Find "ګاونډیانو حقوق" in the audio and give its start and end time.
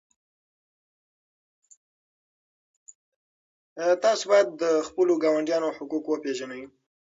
5.23-6.05